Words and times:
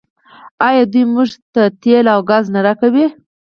آیا 0.67 0.83
دوی 0.91 1.03
موږ 1.13 1.29
ته 1.53 1.61
تیل 1.81 2.05
او 2.13 2.19
ګاز 2.29 2.45
نه 2.53 2.59
راکوي؟ 2.65 3.05